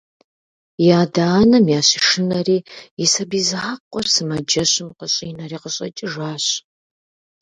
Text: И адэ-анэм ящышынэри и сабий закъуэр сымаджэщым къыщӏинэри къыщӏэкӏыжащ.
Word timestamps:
И 0.85 0.87
адэ-анэм 1.01 1.65
ящышынэри 1.79 2.57
и 3.03 3.05
сабий 3.13 3.43
закъуэр 3.49 4.05
сымаджэщым 4.13 4.89
къыщӏинэри 4.97 5.57
къыщӏэкӏыжащ. 5.63 6.45